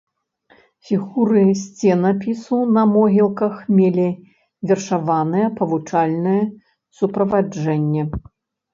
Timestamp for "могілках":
2.95-3.53